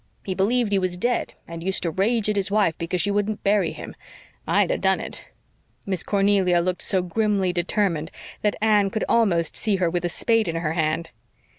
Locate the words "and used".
1.47-1.83